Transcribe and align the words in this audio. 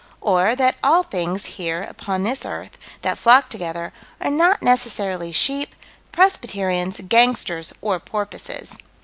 Or 0.21 0.55
that 0.55 0.77
all 0.83 1.03
things, 1.03 1.45
here, 1.45 1.83
upon 1.87 2.23
this 2.23 2.43
earth, 2.43 2.75
that 3.03 3.19
flock 3.19 3.49
together, 3.49 3.93
are 4.19 4.31
not 4.31 4.63
necessarily 4.63 5.31
sheep, 5.31 5.75
Presbyterians, 6.11 6.99
gangsters, 7.07 7.71
or 7.83 7.99
porpoises. 7.99 8.79